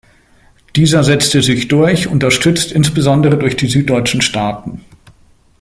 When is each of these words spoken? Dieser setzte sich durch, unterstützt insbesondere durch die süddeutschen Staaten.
Dieser 0.75 1.03
setzte 1.03 1.43
sich 1.43 1.67
durch, 1.67 2.07
unterstützt 2.07 2.71
insbesondere 2.71 3.37
durch 3.37 3.55
die 3.55 3.67
süddeutschen 3.67 4.21
Staaten. 4.21 4.83